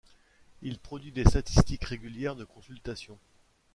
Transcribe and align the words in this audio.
Il 0.63 0.79
produit 0.79 1.11
des 1.11 1.25
statistiques 1.25 1.83
régulières 1.83 2.35
de 2.35 2.43
consultation. 2.43 3.19